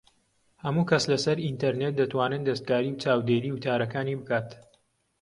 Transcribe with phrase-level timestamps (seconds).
[0.63, 4.49] ھەموو کەس لە سەر ئینتەرنێت دەتوانێت دەستکاری و چاودێریی وتارەکانی بکات